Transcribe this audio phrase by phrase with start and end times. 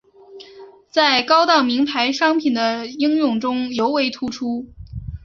[0.89, 4.65] 在高档名牌商品的应用中尤为突出。